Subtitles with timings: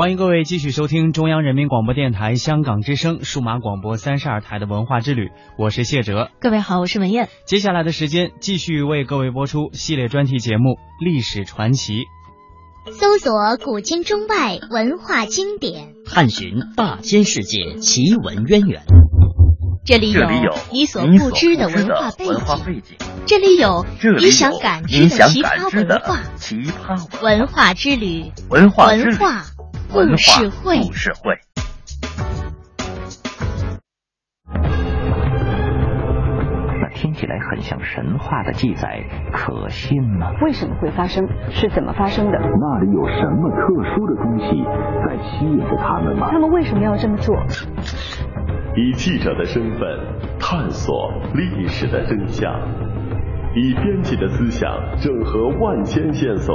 [0.00, 6.30] 欢迎各位继续收听中央人民广播电台香港之声数码广播三十二台的文化之旅，我是谢哲。
[6.40, 7.28] 各位好，我是文燕。
[7.44, 10.70] 接下来的时间，继续为各位播出系列专题节目
[11.04, 12.04] 《历史传奇》，
[12.92, 18.80] 搜索古今中外文化经典，探寻大千世界奇闻渊源。
[19.84, 20.22] 这里有
[20.72, 23.84] 你所不知的文化背景，这里有
[24.18, 26.20] 你想感知的奇葩文化。
[26.36, 29.44] 奇葩文化之旅，文化文化。
[29.92, 31.36] 故事会，故事会。
[36.80, 39.02] 那听起来很像神话的记载，
[39.32, 40.30] 可信吗？
[40.42, 41.26] 为什么会发生？
[41.50, 42.38] 是怎么发生的？
[42.38, 44.64] 那里有什么特殊的东西
[45.04, 46.28] 在吸引着他们吗？
[46.30, 47.36] 他们为什么要这么做？
[48.76, 49.82] 以记者的身份
[50.38, 52.48] 探索历史的真相，
[53.56, 56.54] 以编辑的思想整合万千线索。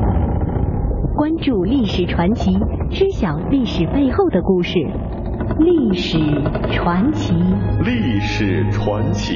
[1.15, 2.51] 关注历史传奇，
[2.89, 4.79] 知晓历史背后的故事。
[5.59, 6.17] 历史
[6.71, 7.33] 传奇，
[7.83, 9.35] 历史传奇。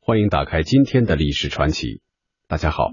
[0.00, 2.00] 欢迎打开今天的历史传奇。
[2.48, 2.88] 大家好，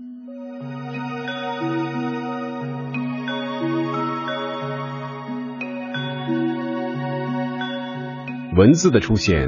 [8.56, 9.48] 文字的出现。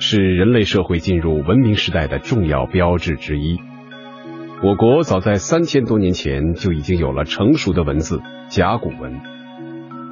[0.00, 3.58] 是人类社会进入文明时代的重要标志之一。
[4.62, 9.20] 我国早在三千多年前就已经有了成熟的文字甲骨文，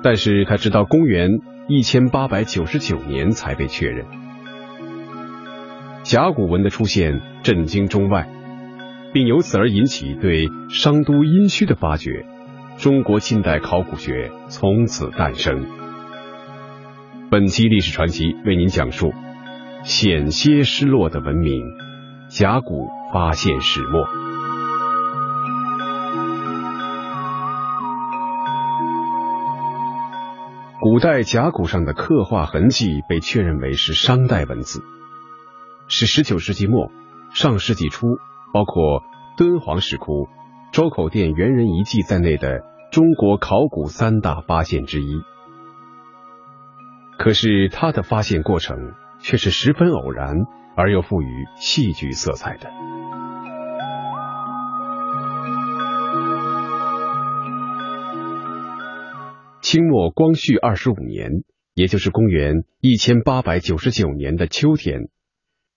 [0.03, 4.05] 但是它直到公元一千八百九十九年才被确认。
[6.03, 8.29] 甲骨文的出现震惊中外，
[9.13, 12.27] 并由此而引起对商都殷墟的发掘，
[12.79, 15.65] 中国近代考古学从此诞生。
[17.31, 19.13] 本期历史传奇为您讲述。
[19.85, 21.61] 险些失落的文明，
[22.29, 24.05] 甲骨发现始末。
[30.81, 34.85] 古代甲骨上的刻画痕迹被确认为是商代文字，
[35.89, 36.93] 是十九世纪末、
[37.33, 38.07] 上世纪初，
[38.53, 39.03] 包括
[39.37, 40.29] 敦煌石窟、
[40.73, 42.61] 周口店猿人遗迹在内的
[42.93, 45.21] 中国考古三大发现之一。
[47.19, 48.77] 可是，它的发现过程。
[49.23, 50.37] 却是十分偶然
[50.77, 52.71] 而又富于戏剧色彩的。
[59.61, 65.09] 清末光绪二十五年，也就是公元一千八百九十九年的秋天，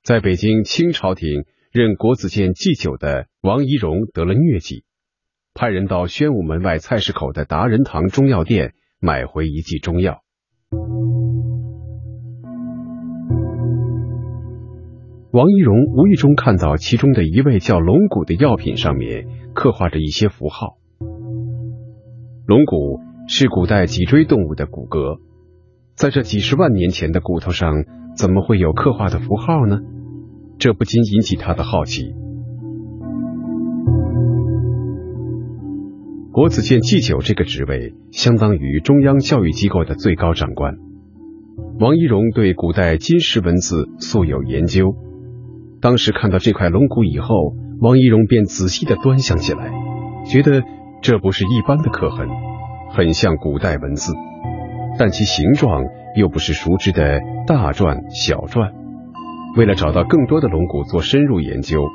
[0.03, 4.84] 在北京清朝廷任国子监祭酒的王懿荣得了疟疾，
[5.53, 10.25] 派人到宣武门外菜市口的达仁堂中药店买回一剂中药。
[15.35, 20.78] 王懿荣无意中看到其中的一位叫龙骨的药品上面刻画着一些符号。
[22.47, 25.20] 龙骨是古代脊椎动物的骨骼，
[25.93, 27.84] 在这几十万年前的骨头上，
[28.16, 29.79] 怎么会有刻画的符号呢？
[30.58, 32.16] 这不禁引起他的好奇。
[36.32, 40.76] 国子监祭酒这个职位，相当于中央教育机构的最高长官。
[41.82, 44.96] 王懿荣对古代金石文字素有研究。
[45.81, 49.72] 当时看到这块龙骨以后，王懿荣便仔细的端详起来，
[50.25, 50.63] 觉得
[51.01, 52.27] 这不是一般的刻痕，
[52.91, 54.13] 很像古代文字，
[54.97, 55.83] 但其形状
[56.16, 58.72] 又不是熟知的大篆、小篆。
[59.57, 61.85] 为了找到更多的龙骨做深入研究，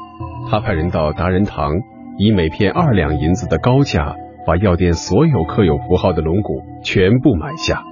[0.51, 1.73] 他派人到达仁堂，
[2.19, 4.15] 以每片二两银子的高价
[4.47, 7.83] 把药店所有刻有符号的龙骨全部买下。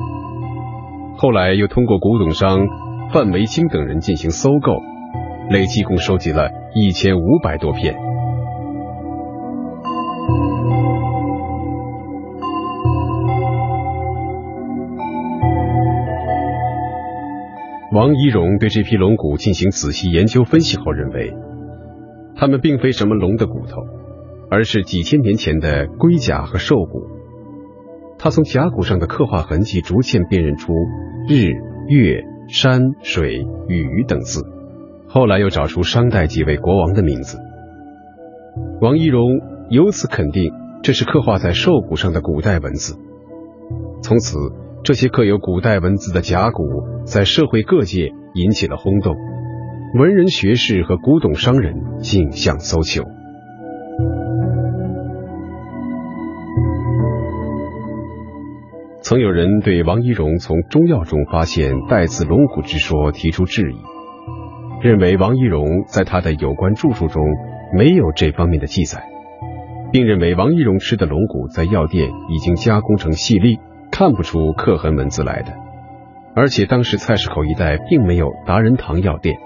[1.17, 2.67] 后来又通过古董商
[3.11, 4.73] 范维清等人进行搜购，
[5.51, 7.95] 累计共收集了一千五百多片。
[17.91, 21.33] 王一荣对这批龙骨进行仔细研究分析后认为，
[22.37, 23.81] 它们并非什么龙的骨头，
[24.51, 27.07] 而是几千年前的龟甲和兽骨。
[28.19, 30.73] 他从甲骨上的刻画痕迹逐渐辨认出
[31.29, 31.53] 日、
[31.89, 34.43] 月、山、水、雨等字，
[35.09, 37.39] 后来又找出商代几位国王的名字。
[38.81, 39.41] 王一荣
[39.71, 40.53] 由此肯定
[40.83, 42.95] 这是刻画在兽骨上的古代文字。
[44.03, 44.37] 从此，
[44.85, 46.63] 这些刻有古代文字的甲骨
[47.05, 49.17] 在社会各界引起了轰动，
[49.99, 53.03] 文人学士和古董商人竞相搜求。
[59.01, 63.77] 曾有人对王一荣从中药中发现带刺龙骨之说提出质疑，
[64.81, 67.25] 认为王一荣在他的有关著述中
[67.77, 69.03] 没有这方面的记载，
[69.93, 73.59] 并认为王一荣吃的龙骨在药店已经加工成细粒，
[73.91, 75.53] 看不出刻痕文字来的。
[76.35, 79.37] 而且当时菜市口一带并没有达仁堂药店。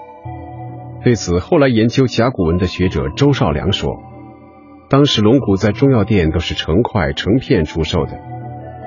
[1.03, 3.97] 对此，后来研究甲骨文的学者周少良说，
[4.89, 8.19] 当时龙骨在中药店都是成块成片出售的。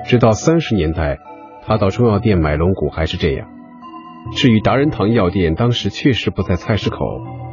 [0.05, 1.17] 直到三十年代，
[1.65, 3.49] 他到中药店买龙骨还是这样。
[4.35, 6.97] 至于达仁堂药店，当时确实不在菜市口，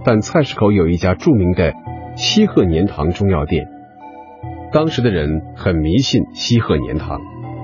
[0.04, 1.72] 但菜市口有一家著名的
[2.16, 3.66] 西鹤年堂中药店。
[4.72, 7.20] 当时的人很迷信西鹤年堂，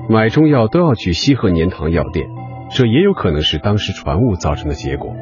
[0.08, 2.26] 买中药都要去西鹤年堂药店，
[2.70, 5.14] 这也有可能是当时传物造成的结果。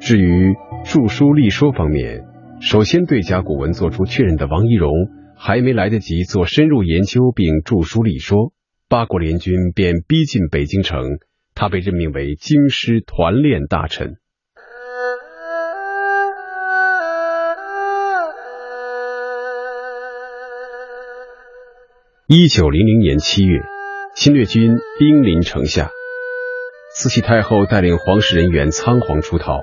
[0.00, 0.54] 至于
[0.84, 2.24] 著书立说方面，
[2.60, 4.90] 首先对甲骨文做出确认的王一荣。
[5.36, 8.52] 还没来得及做深入研究并著书立说，
[8.88, 11.02] 八国联军便逼近北京城，
[11.54, 14.16] 他被任命为京师团练大臣。
[22.26, 23.60] 一九零零年七月，
[24.14, 25.90] 侵略军兵临城下，
[26.96, 29.62] 慈禧太后带领皇室人员仓皇出逃，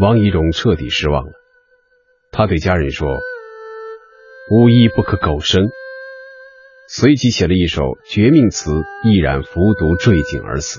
[0.00, 1.32] 王懿荣彻底失望了。
[2.32, 3.08] 他对家人说。
[4.48, 5.66] 无一不可苟生，
[6.88, 8.70] 随即写了一首绝命词，
[9.02, 10.78] 毅然服毒坠井而死，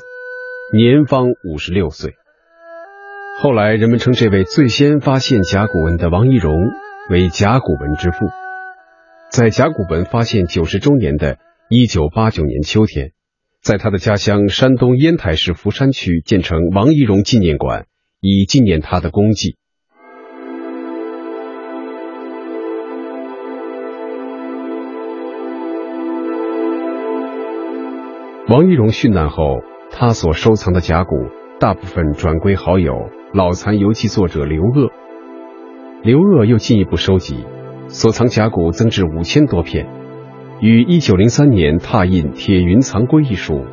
[0.73, 2.15] 年方五十六岁。
[3.41, 6.53] 后来人们称这位最先发现甲骨文的王懿荣
[7.09, 8.17] 为甲骨文之父。
[9.31, 11.37] 在甲骨文发现九十周年的
[11.69, 13.13] 一九八九年秋天，
[13.61, 17.85] 在他的家乡山东烟台市福山区建成王懿荣纪念馆，
[18.19, 19.55] 以纪念他的功绩。
[28.49, 29.61] 王懿荣殉难后，
[29.91, 31.15] 他所收藏的甲骨
[31.59, 34.91] 大部分转归好友老残游记作者刘鄂。
[36.03, 37.45] 刘鄂又进一步收集，
[37.87, 39.87] 所藏甲骨增至五千多片，
[40.61, 43.65] 于一九零三年拓印《铁云藏龟》一书，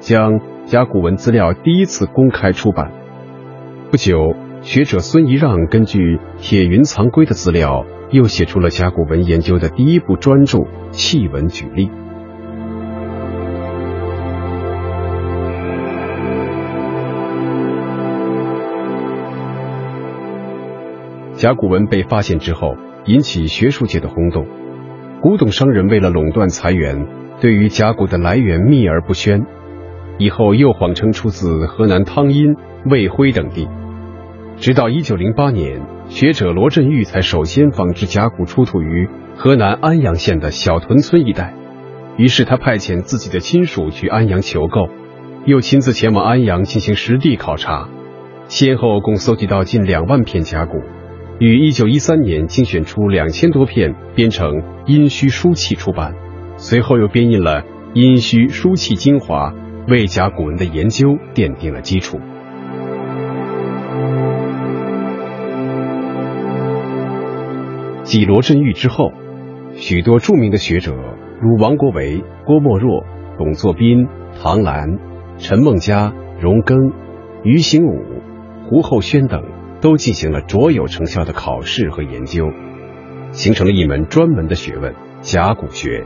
[0.00, 2.90] 将甲骨文资料第一次公开出版。
[3.90, 10.58] 不久，学者孙仪让根据《铁云藏龟》的资料，又写出了甲骨文研究的第一部专著
[10.90, 11.86] 《契文举例》。
[21.38, 24.44] 甲骨文被发现之后，引起学术界的轰动。
[25.22, 27.06] 古董商人为了垄断财源，
[27.40, 29.46] 对于甲骨的来源秘而不宣。
[30.18, 33.68] 以后又谎称出自河南汤阴、卫辉等地。
[34.56, 41.54] 直到一九零八年，学者罗振玉才首先仿制甲骨出土于河南安阳县的小屯村一带。
[42.16, 44.88] 于是他派遣自己的亲属去安阳求购，
[45.44, 47.88] 又亲自前往安阳进行实地考察，
[48.48, 50.82] 先后共搜集到近两万片甲骨。
[51.40, 54.50] 于一九一三年精选出两千多片，编成
[54.86, 56.14] 《殷墟书契》出版，
[56.56, 57.62] 随后又编印了
[57.94, 59.52] 《殷墟书契精华》，
[59.88, 62.18] 为甲骨文的研究奠定了基础。
[68.02, 69.12] 继罗振玉之后，
[69.74, 70.92] 许多著名的学者
[71.40, 73.04] 如王国维、郭沫若、
[73.38, 74.08] 董作宾、
[74.42, 74.98] 唐兰、
[75.36, 76.92] 陈梦家、荣庚、
[77.44, 78.02] 于行武、
[78.68, 79.44] 胡厚轩等。
[79.80, 82.46] 都进行了卓有成效的考试和研究，
[83.32, 86.04] 形成了一门专门的学问——甲骨学。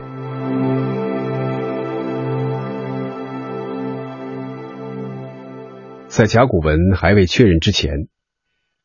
[6.07, 8.07] 在甲骨文还未确认之前，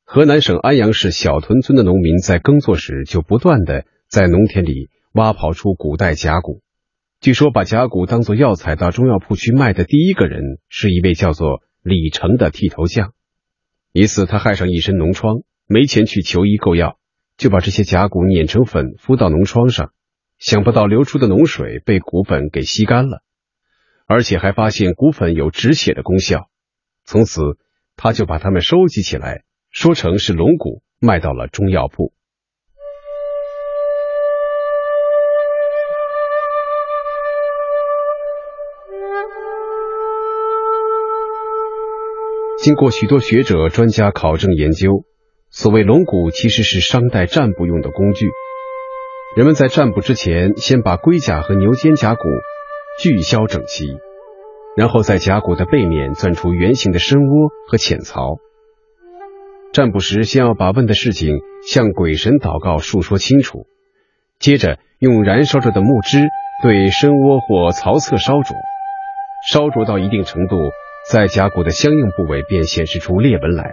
[0.04, 6.62] 河南省安阳市小屯村的农民在耕作时就不断的在农田里挖刨出古代甲骨。
[7.20, 10.40] 据说把甲骨当作药材到中药铺去卖的第一个人，
[10.70, 13.12] 是一位叫做李成的剃头匠。
[13.92, 16.98] 一次，他害上一身脓疮，没钱去求医购药，
[17.36, 19.92] 就把这些甲骨碾成粉敷到脓疮上。
[20.38, 23.22] 想不到流出的脓水被骨粉给吸干了，
[24.06, 26.48] 而且还发现骨粉有止血的功效。
[27.04, 27.40] 从此，
[27.96, 32.12] 他就把它们收集起来，说成是龙骨，卖到了中药铺。
[42.60, 45.04] 经过许多学者专家考证研究，
[45.48, 48.26] 所谓龙骨其实是商代占卜用的工具。
[49.36, 52.22] 人们在占卜之前，先把龟甲和牛肩胛骨
[53.00, 53.86] 锯削整齐，
[54.76, 58.38] 然后在甲骨的背面钻出圆形的深窝和浅槽。
[59.72, 63.66] 占卜时，先要把问的事情向鬼神祷告述说清楚，
[64.40, 66.26] 接着用燃烧着的木枝
[66.64, 68.56] 对深窝或槽侧烧灼，
[69.48, 70.56] 烧灼到一定程度。
[71.10, 73.72] 在甲骨的相应部位便显示出裂纹来，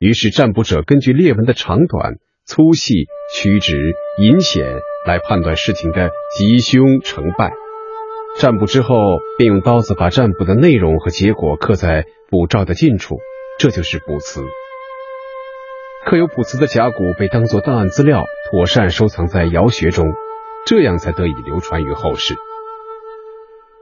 [0.00, 2.14] 于是占卜者根据裂纹的长短、
[2.44, 7.52] 粗细、曲直、隐显来判断事情的吉凶成败。
[8.40, 8.96] 占卜之后，
[9.38, 13.18] 便用刀子把占卜的内容和结果刻在卜照的近处，
[13.60, 14.42] 这就是卜辞。
[16.06, 20.04] 刻有卜辞的甲骨被当作档案资料，妥善收藏在窑穴中，
[20.66, 22.34] 这样才得以流传于后世。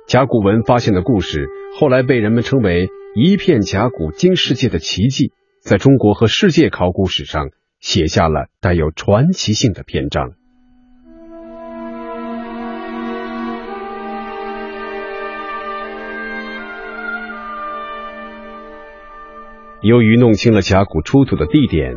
[0.07, 5.33] 甲骨文发现的故事，后来被人们称为一片甲骨惊世界的奇迹，
[5.63, 7.49] 在中国和世界考古史上
[7.81, 10.33] 写下了带有传奇性的篇章。
[19.81, 21.95] 由于弄清了甲骨出土的地点，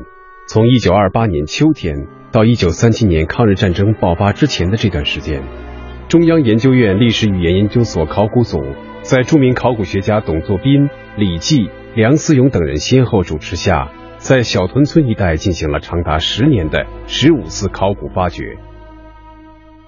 [0.48, 5.66] 从一九二八年秋天到一九三七年抗日战争爆发之前的这段时间。
[6.08, 8.64] 中央研究院历史语言研究所考古组
[9.02, 18.58] 在著名考古学家董作宾、李济、梁思永等人先后主持下，在小屯村一带进行了长达十年的十五次考古发掘。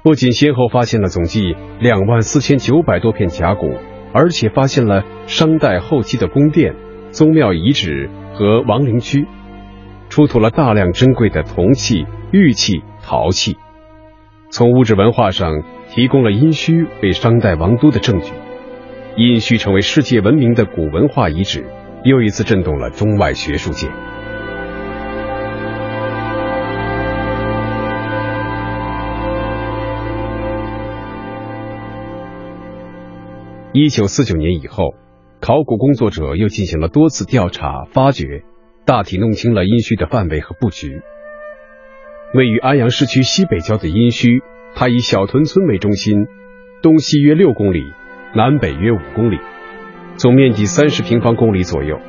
[0.04, 3.78] 不仅先后发现了总计两万四千九百多片甲骨，
[4.12, 6.76] 而且发现了商代后期的宫殿、
[7.12, 9.26] 宗庙遗址和王陵区，
[10.10, 13.56] 出土了大量珍贵的铜器、玉器、陶器。
[14.50, 15.64] 从物质文化上。
[15.92, 18.32] 提供了殷墟为商代王都的证据，
[19.18, 21.66] 殷墟成为世界闻名的古文化遗址，
[22.04, 23.88] 又一次震动了中外学术界。
[33.74, 34.94] 一九四九年以后，
[35.42, 38.44] 考古工作者又进行了多次调查发掘，
[38.86, 41.02] 大体弄清了殷墟的范围和布局。
[42.36, 44.44] 位于安阳市区西北郊的殷墟。
[44.76, 46.26] 它以小屯村为中心，
[46.82, 47.84] 东西约六公里，
[48.36, 49.38] 南北约五公里，
[50.16, 52.00] 总面积三十平方公里左右。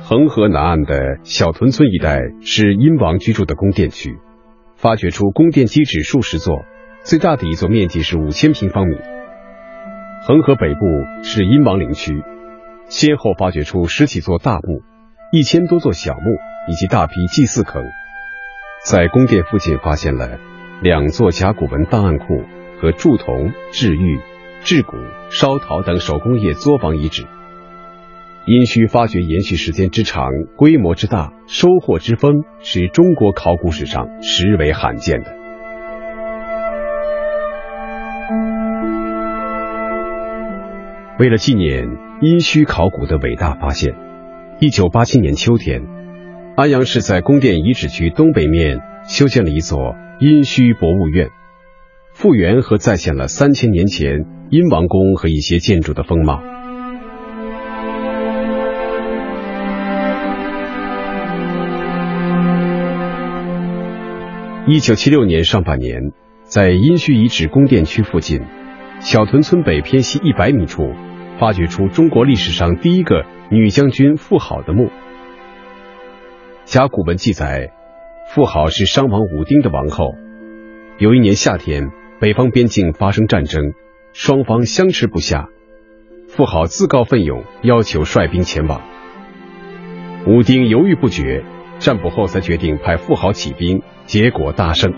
[0.00, 4.16] 恒河南岸的小屯村一带是殷王居住的宫殿区，
[4.76, 6.64] 发掘出宫殿基址数十座，
[7.02, 8.96] 最大的一座面积是五千平方米。
[10.26, 10.80] 恒河北部
[11.22, 12.22] 是殷王陵区，
[12.88, 14.82] 先后发掘出十几座大墓，
[15.32, 16.20] 一千多座小墓
[16.68, 17.84] 以及大批祭祀坑，
[18.84, 20.38] 在宫殿附近发现了。
[20.82, 22.24] 两座甲骨文档案库
[22.78, 24.20] 和铸铜、制玉、
[24.62, 24.98] 制骨、
[25.30, 27.24] 烧陶等手工业作坊遗址，
[28.46, 35.34] 殷墟发掘延续时间之长、规模之大、收获之丰，是中国考古史上实为罕见的。
[41.18, 41.88] 为了纪念
[42.20, 43.94] 殷墟考古的伟大发现，
[44.60, 45.82] 一九八七年秋天，
[46.54, 49.94] 安阳市在宫殿遗址区东北面修建了一座。
[50.18, 51.28] 殷墟博物院
[52.14, 56.42] 复原和再现了三千年前殷王宫和一些建筑的风貌。
[64.66, 66.00] 一九七六年上半年，
[66.44, 68.40] 在殷墟遗址宫殿区附近
[69.00, 70.94] 小屯村北偏西一百米处，
[71.38, 74.88] 发掘出中国历史上第一个女将军妇好的墓。
[76.64, 77.70] 甲骨文记载。
[78.34, 80.14] 妇好是商王武丁的王后。
[80.98, 81.90] 有一年夏天，
[82.20, 83.72] 北方边境发生战争，
[84.12, 85.48] 双方相持不下。
[86.28, 88.82] 妇好自告奋勇，要求率兵前往。
[90.26, 91.44] 武丁犹豫不决，
[91.78, 94.92] 占卜后才决定派妇好起兵，结果大胜。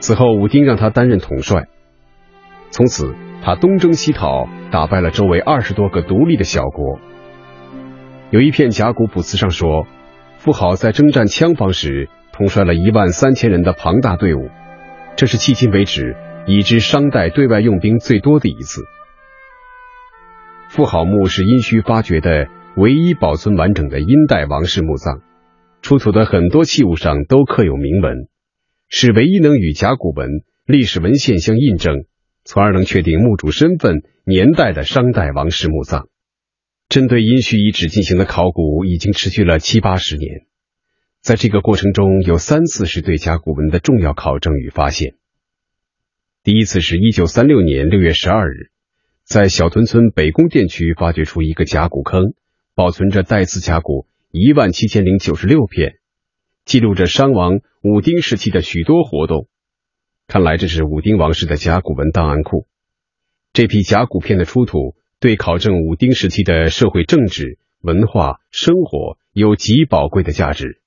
[0.00, 1.68] 此后，武丁让他担任统帅。
[2.70, 6.98] 从此，他东征西讨，打败了周围二十多个独立的小国。
[8.30, 9.86] 有一片甲骨卜辞上说。
[10.42, 14.48] 富好在征战羌方时，统帅了一万三千人的庞大队伍。
[15.14, 16.16] 这是迄今为止
[16.48, 18.82] 已知商代对外用兵最多的一次。
[20.68, 25.20] 妇好墓是殷墟发掘的唯一保存完整的殷代王室墓葬，
[25.80, 28.26] 出土的很多器物上都刻有铭文，
[28.88, 30.28] 是唯一能与甲骨文
[30.66, 31.98] 历史文献相印证，
[32.44, 36.08] 从而能确定墓主身份年代的商代王室墓葬。
[36.92, 40.44] 针对殷墟遗址进行的考古已经持续了七八十年，
[41.22, 45.14] 在这个过程中有三次是对甲骨文的重要考证与发现。
[46.42, 48.68] 第一次是一九三六年六月十二日。
[49.24, 52.34] 在小屯村北宫殿区发掘出一个甲骨坑，
[52.74, 55.94] 保存着带字甲骨一万七千零九十六片，
[56.66, 59.48] 记录着商王武丁时期的许多活动。
[60.26, 62.66] 看来这是武丁王室的甲骨文档案库。
[63.54, 70.82] 这批甲骨片的出土，对考证武丁时期的社会政治、文化、生活有极宝贵的价值。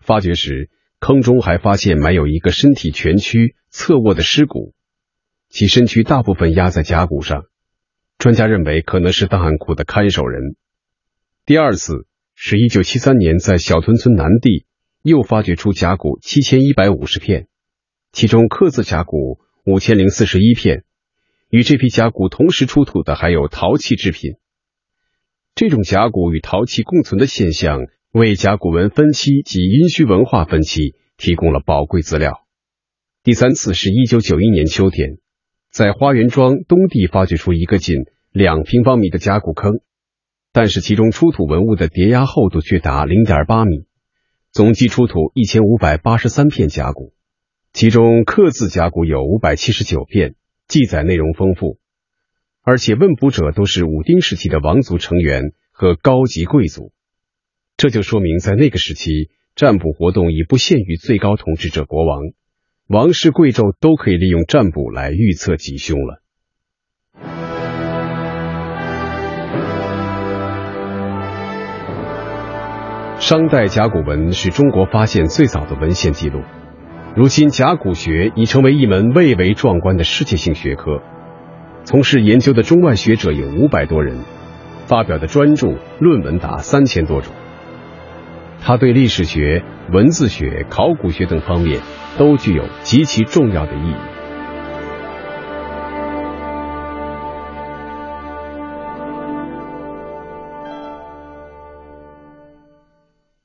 [0.00, 4.74] 发掘时，坑中还发现埋有一个身体蜷曲、侧卧的尸骨。
[5.48, 7.44] 其身躯大部分压在甲骨上，
[8.18, 10.56] 专家认为可能是档案库的看守人。
[11.44, 14.66] 第二次是一九七三年，在小屯村南地
[15.04, 17.46] 又发掘出甲骨七千一百五十片，
[18.10, 20.82] 其中刻字甲骨五千零四十一片。
[21.48, 24.34] 与这批甲骨同时出土的还有陶器制品。
[25.54, 32.46] 这种甲骨与陶器共存的现象，为甲骨文分期及殷墟文化分期提供了宝贵资料。
[33.22, 35.18] 第三次是一九九一年秋天。
[35.72, 37.96] 在花园庄东地发掘出一个近
[38.32, 39.80] 两平方米的甲骨坑，
[40.50, 43.84] 但是其中出土文物的叠压厚度却达零点八米，
[44.52, 47.12] 总计出土一千五百八十三片甲骨，
[47.74, 50.34] 其中刻字甲骨有五百七十九片，
[50.68, 51.78] 记载内容丰富，
[52.62, 56.92] 而且问卜者都是武丁时期的王族成员和高级贵族，
[57.76, 62.20] 这就说明在那个时期占卜活动已不限于最高统治者国王。
[62.88, 66.22] 王室贵胄都可以利用占卜来预测吉凶了。
[73.18, 76.42] 商代甲骨文是中国发现最早的文献记录，
[77.16, 81.00] 如今甲骨学已成为一门蔚为壮观的世界性学科。
[81.82, 84.18] 从事研究的中外学者有五百多人，
[84.86, 87.32] 发表的专著论文达三千多种。
[88.60, 91.80] 它对历史学、文字学、考古学等方面。
[92.18, 93.94] 都具有极其重要的意义。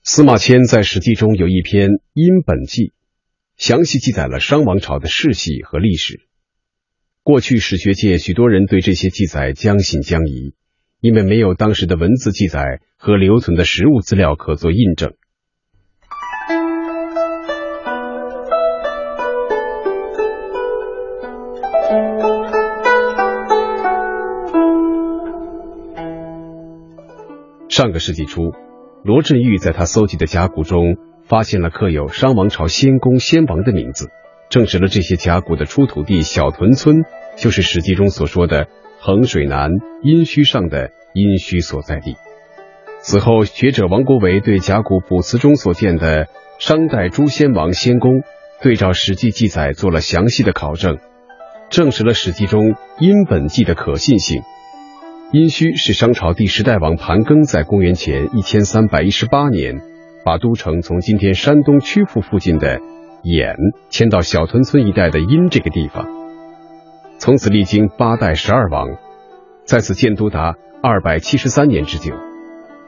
[0.04, 2.84] 司马迁在《史记》中有一篇《殷本纪》，
[3.62, 6.22] 详细记载了商王朝的世系和历史。
[7.22, 10.56] 过去史学界许多人对这些记载将信将疑，
[11.00, 15.14] 因为没有当时的文字记载和留存的实物资料可做印证。
[27.70, 28.54] 上个世纪初，
[29.04, 30.98] 罗振玉在他搜集的甲骨中
[31.32, 34.10] 发现了刻有商王朝先公先王的名字，
[34.50, 37.06] 证实了这些甲骨的出土地小屯村
[37.38, 38.68] 就是史记中所说的
[39.00, 39.70] 衡水南
[40.04, 42.18] 殷墟上的殷墟所在地。
[43.00, 46.28] 此后，学者王国维对甲骨卜辞中所见的
[46.60, 48.24] 商代诸先王先公，
[48.62, 50.98] 对照史记记载做了详细的考证，
[51.70, 54.42] 证实了史记中殷本纪的可信性。
[55.32, 59.82] 殷墟是商朝第十代王盘庚在公元前一千三百一十八年，
[60.24, 62.80] 把都城从今天山东曲阜附近的
[63.24, 63.56] 兖
[63.90, 66.08] 迁到小屯村一带的殷这个地方，
[67.18, 68.90] 从此历经八代十二王，
[69.66, 72.14] 在此建都达二百七十三年之久。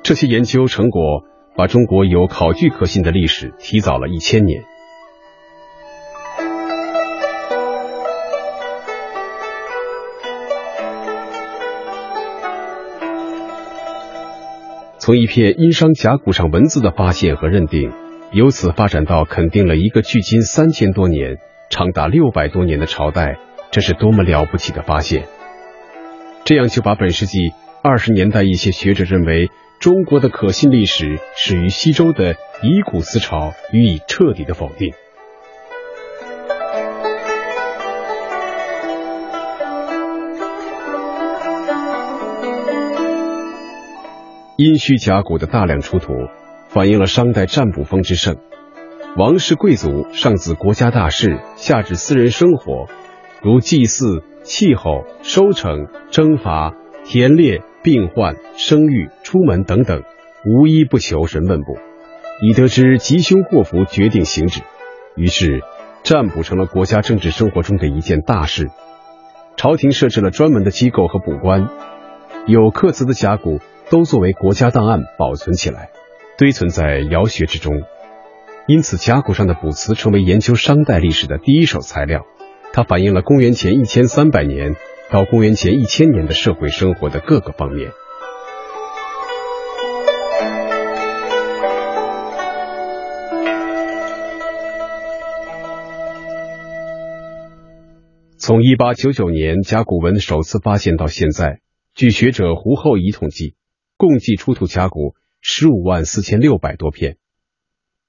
[0.03, 1.23] 这些研究成果
[1.55, 4.63] 把中国有考据可信的历史提早了一千年。
[15.05, 17.91] 从一片殷商甲骨上文字的发现和认定，
[18.31, 21.39] 由此发展到肯定了一个距今三千多年、
[21.69, 23.37] 长达六百多年的朝代，
[23.69, 25.25] 这是多么了不起的发现！
[26.45, 27.51] 这样就把本世纪
[27.83, 34.93] 二十年代一些学者认为中国的可信历史始于西周的以古思潮予以彻底的否定。
[44.63, 46.13] 殷墟甲骨的大量出土，
[46.69, 48.37] 反映了商代占卜风之盛。
[49.17, 52.87] 王室贵族上自国家大事，下至私人生活，
[53.41, 56.73] 如祭祀、气候、收成、征伐、
[57.03, 60.03] 田猎、病患、生育、出门等等，
[60.45, 61.75] 无一不求神问卜，
[62.41, 64.61] 以得知吉凶祸福，决定行止。
[65.17, 65.59] 于是，
[66.03, 68.69] 占卜成了国家政治生活中的一件大事。
[69.57, 71.67] 朝廷设置了专门的机构和卜官，
[72.47, 75.89] 有刻字的甲骨都作为国家档案保存起来，
[76.37, 77.83] 堆存在窑穴之中。
[78.67, 82.25] 因此，甲骨上的卜辞成为研究商代历史的第一手材料。
[82.71, 84.75] 它反映了公元前一千三百年
[85.11, 87.91] 到公元前一千年的社会生活的各个方面。
[98.37, 101.59] 从一八九九年甲骨文首次发现到现在，
[101.93, 103.55] 据学者胡厚仪统计，
[104.03, 107.15] 共计出土甲骨十五万四千六百多片，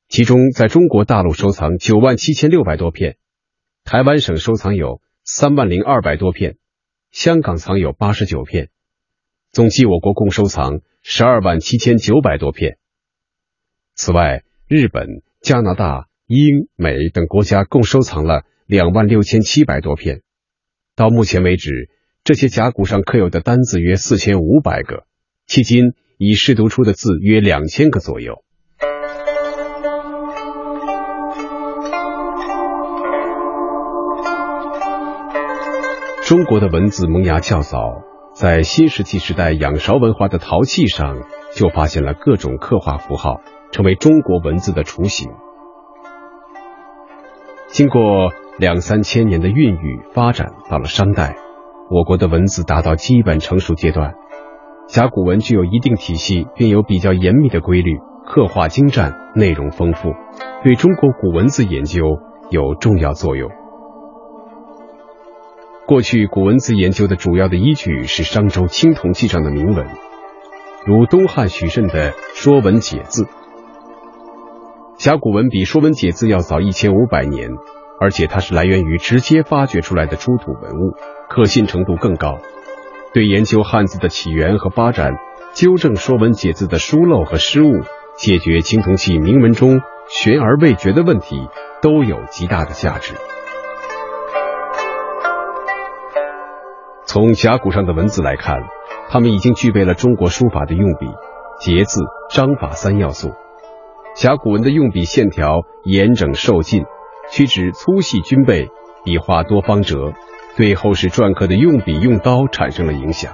[0.08, 3.16] 其中在中国大陆收藏九万七千六百多片，
[3.84, 6.56] 台湾省收藏有三万零二百多片，
[7.12, 8.70] 香港藏有八十九片，
[9.52, 12.76] 总计我国共收藏十二万七千九百多片。
[13.94, 20.22] 此外，日本、加拿大、英、美等国家共收藏了两万六千七百多片。
[20.96, 21.88] 到目前为止，
[22.24, 25.06] 这些甲骨上刻有的单字约四千五百个，
[25.48, 28.42] 迄今已试读出的字约两千个左右。
[36.22, 38.02] 中国的文字萌芽较早，
[38.34, 41.22] 在新石器时代仰韶文化的陶器上
[41.54, 43.40] 就发现了各种刻画符号，
[43.72, 45.30] 成为中国文字的雏形。
[47.68, 48.32] 经过。
[48.56, 51.34] 两三千年的孕育发展，到了商代，
[51.90, 54.14] 我国的文字达到基本成熟阶段。
[54.88, 60.12] 甲骨文具有一定体系，并有比较严密的规律，刻画精湛，内容丰富，
[60.62, 62.02] 对中国古文字研究
[62.50, 63.50] 有重要作用。
[65.86, 69.86] 过去古文字研究的主要的依据是商周青铜器上的铭文，
[70.86, 73.24] 如东汉许慎的《说文解字》。
[74.96, 77.50] 甲骨文比《说文解字》要早一千五百年。
[78.00, 80.94] 而且它是来源于直接发掘出来的出土文物，
[81.28, 82.38] 可信程度更高。
[83.14, 85.12] 对研究汉字的起源和发展，
[85.54, 87.70] 纠正《说文解字》的疏漏和失误，
[88.16, 91.48] 解决青铜器铭文中悬而未决的问题，
[91.80, 93.14] 都有极大的价值。
[97.04, 98.64] 从甲骨上的文字来看，
[99.08, 101.06] 他们已经具备了中国书法的用笔、
[101.60, 102.00] 结字、
[102.30, 103.30] 章法三要素。
[104.16, 106.84] 甲骨文的用笔线条严整瘦劲。
[107.30, 108.68] 曲直粗细均备，
[109.04, 110.12] 笔画多方折，
[110.56, 113.32] 对后世篆刻的用笔用刀产生了影响。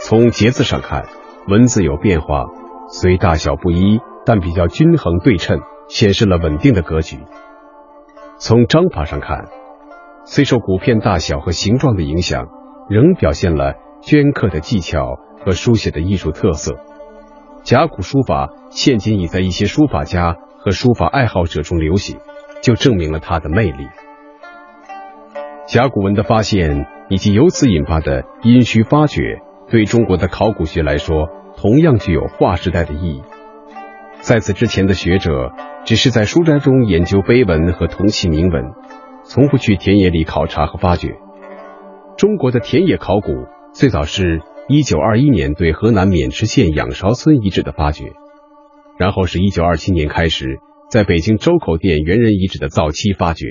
[0.00, 1.06] 从节字上看，
[1.48, 2.46] 文字有变化，
[2.88, 7.18] 虽大小不一，但比较均衡对称，显示了稳定的格局。
[8.38, 9.46] 从章法上看，
[10.24, 12.48] 虽受骨片大小和形状的影响，
[12.88, 16.76] 仍表现了镌刻的技巧和书写的艺术特色。
[17.62, 20.36] 甲骨书法现今已在一些书法家。
[20.58, 22.18] 和书法爱好者中流行，
[22.60, 23.86] 就证明了它的魅力。
[25.66, 33.22] 甲骨文的发现以及由此引发的殷墟发掘，对中国的考古学来说，同样具有划时代的意义。
[34.20, 35.52] 在此之前的学者，
[35.84, 38.64] 只是在书斋中研究碑文和铜器铭文，
[39.24, 41.16] 从不去田野里考察和发掘。
[42.16, 48.12] 中国的田野考古最早是一九二一年对河南渑池县仰韶村遗址的发掘。
[48.98, 50.58] 然后是一九二七年开始，
[50.90, 53.46] 在北京周口店猿人遗址的早期发掘，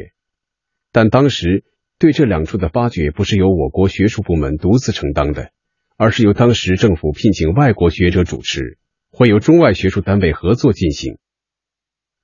[0.92, 1.64] 但当时
[1.98, 5.52] 对这两处的发掘不是由我国学术部门独自承担的，
[5.98, 8.78] 而是由当时政府聘请外国学者主持，
[9.12, 11.18] 会由中外学术单位合作进行。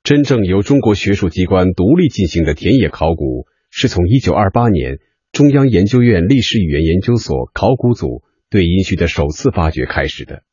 [0.03, 4.97] 真正由中国学术机关独立进行的田野考古，是从一九二八年
[5.31, 10.43] 中央研究院历史语言研究所考古组对殷墟的首次发掘开始的。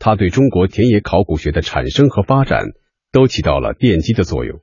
[0.00, 2.64] 它对中国田野考古学的产生和发展
[3.12, 4.62] 都起到了奠基的作用。